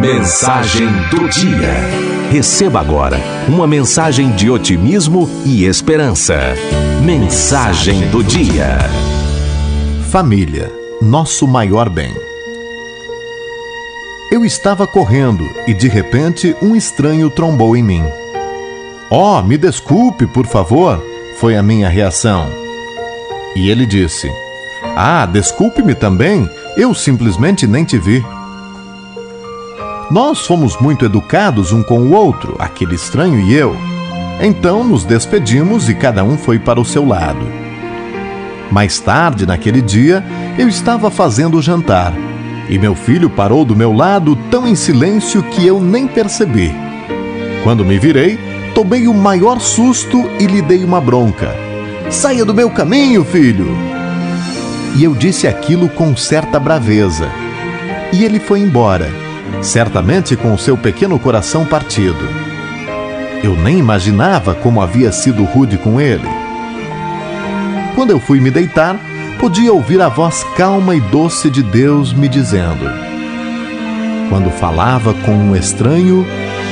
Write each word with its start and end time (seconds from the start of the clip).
Mensagem 0.00 0.86
do 1.10 1.28
dia. 1.28 1.74
Receba 2.30 2.78
agora 2.78 3.18
uma 3.48 3.66
mensagem 3.66 4.30
de 4.30 4.48
otimismo 4.48 5.28
e 5.44 5.64
esperança. 5.64 6.54
Mensagem 7.04 8.08
do 8.08 8.22
dia. 8.22 8.78
Família, 10.08 10.72
nosso 11.02 11.48
maior 11.48 11.88
bem. 11.88 12.14
Eu 14.30 14.44
estava 14.44 14.86
correndo 14.86 15.42
e 15.66 15.74
de 15.74 15.88
repente 15.88 16.54
um 16.62 16.76
estranho 16.76 17.28
trombou 17.28 17.76
em 17.76 17.82
mim. 17.82 18.04
Oh, 19.10 19.42
me 19.42 19.58
desculpe, 19.58 20.28
por 20.28 20.46
favor, 20.46 21.04
foi 21.40 21.56
a 21.56 21.62
minha 21.62 21.88
reação. 21.88 22.48
E 23.56 23.68
ele 23.68 23.84
disse: 23.84 24.30
Ah, 24.96 25.26
desculpe-me 25.26 25.96
também, 25.96 26.48
eu 26.76 26.94
simplesmente 26.94 27.66
nem 27.66 27.84
te 27.84 27.98
vi. 27.98 28.24
Nós 30.10 30.46
fomos 30.46 30.80
muito 30.80 31.04
educados 31.04 31.70
um 31.70 31.82
com 31.82 32.00
o 32.00 32.12
outro, 32.12 32.56
aquele 32.58 32.94
estranho 32.94 33.38
e 33.40 33.54
eu. 33.54 33.76
Então 34.40 34.82
nos 34.82 35.04
despedimos 35.04 35.88
e 35.88 35.94
cada 35.94 36.24
um 36.24 36.38
foi 36.38 36.58
para 36.58 36.80
o 36.80 36.84
seu 36.84 37.06
lado. 37.06 37.44
Mais 38.70 38.98
tarde, 38.98 39.44
naquele 39.44 39.82
dia, 39.82 40.24
eu 40.58 40.68
estava 40.68 41.10
fazendo 41.10 41.58
o 41.58 41.62
jantar 41.62 42.14
e 42.70 42.78
meu 42.78 42.94
filho 42.94 43.28
parou 43.28 43.64
do 43.64 43.74
meu 43.76 43.92
lado 43.92 44.36
tão 44.50 44.66
em 44.66 44.74
silêncio 44.74 45.42
que 45.42 45.66
eu 45.66 45.80
nem 45.80 46.06
percebi. 46.06 46.74
Quando 47.62 47.84
me 47.84 47.98
virei, 47.98 48.38
tomei 48.74 49.08
o 49.08 49.14
maior 49.14 49.60
susto 49.60 50.18
e 50.38 50.46
lhe 50.46 50.62
dei 50.62 50.84
uma 50.84 51.00
bronca. 51.00 51.54
Saia 52.10 52.44
do 52.44 52.54
meu 52.54 52.70
caminho, 52.70 53.24
filho! 53.24 53.66
E 54.96 55.04
eu 55.04 55.14
disse 55.14 55.46
aquilo 55.46 55.88
com 55.88 56.16
certa 56.16 56.58
braveza. 56.58 57.30
E 58.12 58.24
ele 58.24 58.40
foi 58.40 58.60
embora, 58.60 59.10
certamente 59.62 60.36
com 60.36 60.54
o 60.54 60.58
seu 60.58 60.76
pequeno 60.76 61.18
coração 61.18 61.64
partido. 61.64 62.28
Eu 63.42 63.54
nem 63.56 63.78
imaginava 63.78 64.54
como 64.54 64.80
havia 64.80 65.12
sido 65.12 65.44
rude 65.44 65.78
com 65.78 66.00
ele. 66.00 66.28
Quando 67.94 68.10
eu 68.10 68.20
fui 68.20 68.40
me 68.40 68.50
deitar, 68.50 68.96
podia 69.38 69.72
ouvir 69.72 70.00
a 70.00 70.08
voz 70.08 70.44
calma 70.56 70.94
e 70.94 71.00
doce 71.00 71.50
de 71.50 71.62
Deus 71.62 72.12
me 72.12 72.28
dizendo: 72.28 72.84
Quando 74.28 74.50
falava 74.50 75.14
com 75.14 75.32
um 75.32 75.56
estranho, 75.56 76.26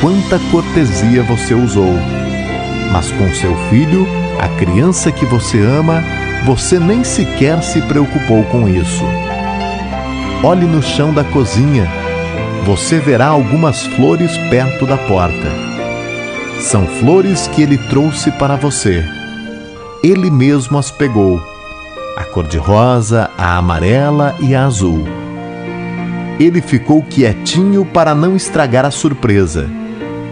quanta 0.00 0.38
cortesia 0.50 1.22
você 1.22 1.54
usou. 1.54 1.94
Mas 2.92 3.10
com 3.12 3.32
seu 3.34 3.56
filho, 3.68 4.06
a 4.38 4.48
criança 4.58 5.12
que 5.12 5.24
você 5.24 5.60
ama, 5.60 6.02
você 6.44 6.78
nem 6.78 7.04
sequer 7.04 7.62
se 7.62 7.80
preocupou 7.82 8.42
com 8.44 8.68
isso. 8.68 9.04
Olhe 10.42 10.66
no 10.66 10.82
chão 10.82 11.12
da 11.12 11.22
cozinha. 11.22 11.99
Você 12.70 13.00
verá 13.00 13.26
algumas 13.26 13.84
flores 13.84 14.38
perto 14.48 14.86
da 14.86 14.96
porta. 14.96 15.48
São 16.60 16.86
flores 16.86 17.48
que 17.48 17.62
ele 17.62 17.76
trouxe 17.76 18.30
para 18.30 18.54
você. 18.54 19.04
Ele 20.04 20.30
mesmo 20.30 20.78
as 20.78 20.88
pegou. 20.88 21.42
A 22.16 22.22
cor-de-rosa, 22.22 23.28
a 23.36 23.56
amarela 23.56 24.36
e 24.38 24.54
a 24.54 24.66
azul. 24.66 25.04
Ele 26.38 26.62
ficou 26.62 27.02
quietinho 27.02 27.84
para 27.84 28.14
não 28.14 28.36
estragar 28.36 28.84
a 28.84 28.92
surpresa. 28.92 29.68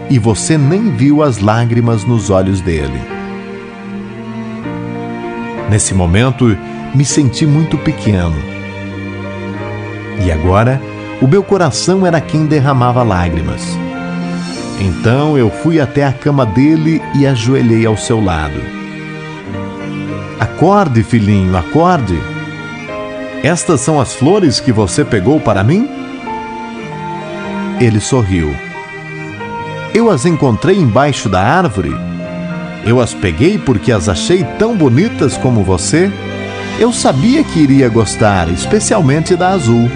E 0.09 0.17
você 0.17 0.57
nem 0.57 0.95
viu 0.95 1.21
as 1.21 1.39
lágrimas 1.39 2.05
nos 2.05 2.29
olhos 2.29 2.61
dele. 2.61 3.01
Nesse 5.69 5.93
momento, 5.93 6.57
me 6.95 7.03
senti 7.03 7.45
muito 7.45 7.77
pequeno. 7.77 8.37
E 10.25 10.31
agora, 10.31 10.81
o 11.21 11.27
meu 11.27 11.43
coração 11.43 12.05
era 12.05 12.19
quem 12.21 12.45
derramava 12.45 13.03
lágrimas. 13.03 13.61
Então 14.79 15.37
eu 15.37 15.49
fui 15.49 15.79
até 15.79 16.05
a 16.05 16.13
cama 16.13 16.45
dele 16.45 17.01
e 17.15 17.27
ajoelhei 17.27 17.85
ao 17.85 17.97
seu 17.97 18.23
lado. 18.23 18.59
Acorde, 20.39 21.03
filhinho, 21.03 21.55
acorde. 21.57 22.17
Estas 23.43 23.81
são 23.81 23.99
as 23.99 24.13
flores 24.13 24.59
que 24.59 24.71
você 24.71 25.03
pegou 25.03 25.39
para 25.39 25.63
mim? 25.63 25.89
Ele 27.79 27.99
sorriu. 27.99 28.55
Eu 29.93 30.09
as 30.09 30.25
encontrei 30.25 30.77
embaixo 30.77 31.27
da 31.27 31.41
árvore 31.41 31.93
eu 32.85 32.99
as 32.99 33.13
peguei 33.13 33.57
porque 33.57 33.91
as 33.91 34.07
achei 34.07 34.43
tão 34.57 34.75
bonitas 34.75 35.37
como 35.37 35.63
você. 35.63 36.11
Eu 36.79 36.93
sabia 36.93 37.43
que 37.43 37.59
iria 37.59 37.89
gostar, 37.89 38.49
especialmente 38.49 39.35
da 39.35 39.49
azul. 39.49 39.89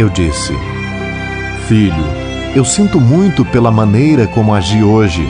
Eu 0.00 0.08
disse: 0.08 0.54
Filho, 1.68 2.06
eu 2.56 2.64
sinto 2.64 2.98
muito 2.98 3.44
pela 3.44 3.70
maneira 3.70 4.26
como 4.26 4.54
agi 4.54 4.82
hoje. 4.82 5.22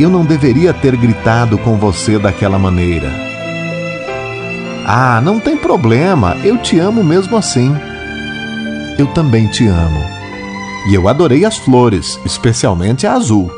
Eu 0.00 0.10
não 0.10 0.24
deveria 0.24 0.74
ter 0.74 0.96
gritado 0.96 1.56
com 1.56 1.76
você 1.76 2.18
daquela 2.18 2.58
maneira. 2.58 3.08
Ah, 4.84 5.20
não 5.22 5.38
tem 5.38 5.56
problema, 5.56 6.36
eu 6.42 6.58
te 6.58 6.76
amo 6.76 7.04
mesmo 7.04 7.36
assim. 7.36 7.72
Eu 8.98 9.06
também 9.06 9.46
te 9.46 9.68
amo. 9.68 10.04
E 10.88 10.94
eu 10.94 11.06
adorei 11.06 11.44
as 11.44 11.58
flores, 11.58 12.18
especialmente 12.24 13.06
a 13.06 13.12
azul. 13.12 13.48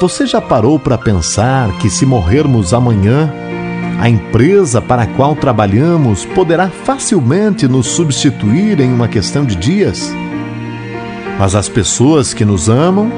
Você 0.00 0.28
já 0.28 0.40
parou 0.40 0.78
para 0.78 0.96
pensar 0.96 1.76
que 1.78 1.90
se 1.90 2.06
morrermos 2.06 2.72
amanhã, 2.72 3.34
a 3.98 4.08
empresa 4.08 4.80
para 4.80 5.02
a 5.02 5.06
qual 5.06 5.36
trabalhamos 5.36 6.24
poderá 6.24 6.68
facilmente 6.68 7.68
nos 7.68 7.86
substituir 7.86 8.80
em 8.80 8.92
uma 8.92 9.08
questão 9.08 9.44
de 9.44 9.56
dias? 9.56 10.12
Mas 11.38 11.54
as 11.54 11.68
pessoas 11.68 12.34
que 12.34 12.44
nos 12.44 12.68
amam, 12.68 13.10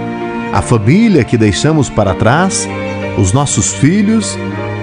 a 0.53 0.63
família 0.63 1.25
que 1.25 1.37
deixamos 1.37 1.89
para 1.89 2.15
trás, 2.15 2.69
os 3.19 3.33
nossos 3.33 3.73
filhos, 3.73 4.39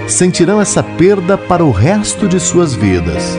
sentirão 0.06 0.60
essa 0.60 0.82
perda 0.82 1.38
para 1.38 1.64
o 1.64 1.70
resto 1.70 2.28
de 2.28 2.38
suas 2.38 2.74
vidas. 2.74 3.38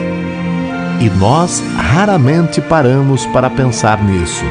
E 1.00 1.10
nós 1.18 1.62
raramente 1.76 2.60
paramos 2.60 3.26
para 3.26 3.50
pensar 3.50 4.02
nisso. 4.02 4.44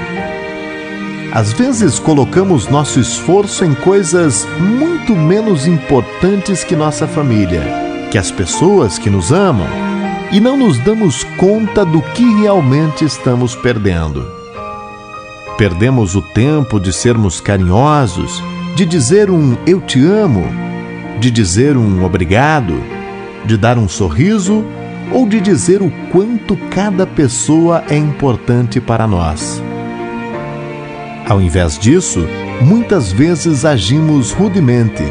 Às 1.32 1.52
vezes 1.52 1.98
colocamos 1.98 2.68
nosso 2.68 3.00
esforço 3.00 3.66
em 3.66 3.74
coisas 3.74 4.48
muito 4.60 5.16
menos 5.16 5.66
importantes 5.66 6.64
que 6.64 6.76
nossa 6.76 7.08
família, 7.08 7.83
que 8.14 8.18
as 8.20 8.30
pessoas 8.30 9.00
que 9.00 9.10
nos 9.10 9.32
amam, 9.32 9.66
e 10.32 10.40
não 10.40 10.56
nos 10.56 10.78
damos 10.78 11.24
conta 11.36 11.84
do 11.84 12.00
que 12.00 12.24
realmente 12.42 13.04
estamos 13.04 13.56
perdendo. 13.56 14.24
Perdemos 15.58 16.16
o 16.16 16.22
tempo 16.22 16.80
de 16.80 16.94
sermos 16.94 17.42
carinhosos, 17.42 18.40
de 18.76 18.86
dizer 18.86 19.32
um 19.32 19.58
eu 19.66 19.82
te 19.82 20.00
amo, 20.06 20.46
de 21.20 21.32
dizer 21.32 21.76
um 21.76 22.06
obrigado, 22.06 22.76
de 23.46 23.58
dar 23.58 23.80
um 23.80 23.90
sorriso 23.90 24.64
ou 25.12 25.28
de 25.28 25.42
dizer 25.42 25.82
o 25.82 25.92
quanto 26.12 26.56
cada 26.70 27.08
pessoa 27.08 27.84
é 27.90 27.98
importante 27.98 28.80
para 28.80 29.08
nós. 29.08 29.60
Ao 31.28 31.42
invés 31.42 31.80
disso, 31.80 32.28
muitas 32.62 33.12
vezes 33.12 33.66
agimos 33.66 34.32
rudemente 34.32 35.02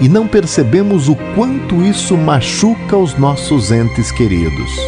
e 0.00 0.08
não 0.08 0.26
percebemos 0.26 1.08
o 1.08 1.16
quanto 1.34 1.82
isso 1.82 2.16
machuca 2.16 2.96
os 2.96 3.14
nossos 3.18 3.70
entes 3.70 4.10
queridos. 4.10 4.78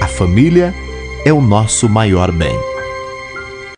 A 0.00 0.06
família 0.06 0.74
é 1.24 1.32
o 1.32 1.40
nosso 1.40 1.88
maior 1.88 2.32
bem. 2.32 2.73